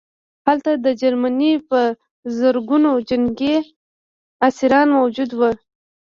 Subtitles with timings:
[0.45, 1.79] هلته د جرمني په
[2.37, 3.55] زرګونه جنګي
[4.47, 5.51] اسیران موجود وو